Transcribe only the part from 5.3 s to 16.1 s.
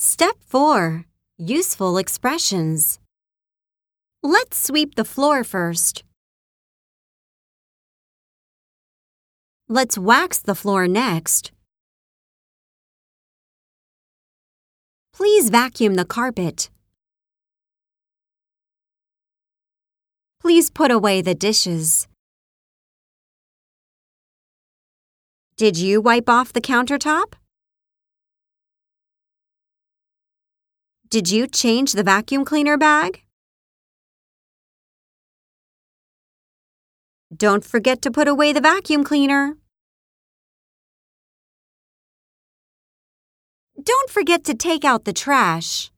first. Let's wax the floor next. Please vacuum the